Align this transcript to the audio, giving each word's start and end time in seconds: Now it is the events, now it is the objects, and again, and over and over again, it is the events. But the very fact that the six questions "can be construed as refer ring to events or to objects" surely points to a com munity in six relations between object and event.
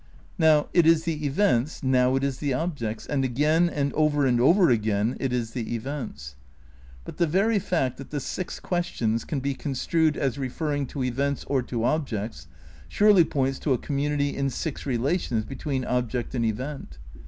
Now 0.39 0.67
it 0.73 0.87
is 0.87 1.03
the 1.03 1.23
events, 1.27 1.83
now 1.83 2.15
it 2.15 2.23
is 2.23 2.39
the 2.39 2.55
objects, 2.55 3.05
and 3.05 3.23
again, 3.23 3.69
and 3.69 3.93
over 3.93 4.25
and 4.25 4.41
over 4.41 4.71
again, 4.71 5.15
it 5.19 5.31
is 5.31 5.51
the 5.51 5.75
events. 5.75 6.35
But 7.05 7.17
the 7.17 7.27
very 7.27 7.59
fact 7.59 7.97
that 7.97 8.09
the 8.09 8.19
six 8.19 8.59
questions 8.59 9.23
"can 9.23 9.41
be 9.41 9.53
construed 9.53 10.17
as 10.17 10.39
refer 10.39 10.71
ring 10.71 10.87
to 10.87 11.03
events 11.03 11.43
or 11.47 11.61
to 11.61 11.83
objects" 11.83 12.47
surely 12.87 13.23
points 13.23 13.59
to 13.59 13.73
a 13.73 13.77
com 13.77 13.95
munity 13.97 14.33
in 14.33 14.49
six 14.49 14.87
relations 14.87 15.45
between 15.45 15.85
object 15.85 16.33
and 16.33 16.45
event. 16.45 16.97